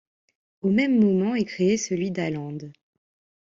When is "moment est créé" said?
0.99-1.77